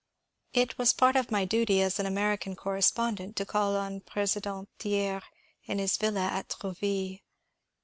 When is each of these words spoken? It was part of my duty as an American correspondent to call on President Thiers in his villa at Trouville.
It 0.53 0.79
was 0.79 0.93
part 0.93 1.15
of 1.15 1.29
my 1.29 1.45
duty 1.45 1.79
as 1.79 1.99
an 1.99 2.07
American 2.07 2.55
correspondent 2.55 3.35
to 3.35 3.45
call 3.45 3.75
on 3.75 4.01
President 4.01 4.67
Thiers 4.79 5.21
in 5.65 5.77
his 5.77 5.95
villa 5.95 6.25
at 6.25 6.49
Trouville. 6.49 7.19